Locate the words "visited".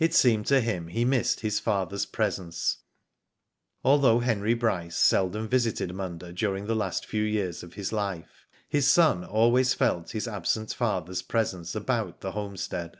5.46-5.94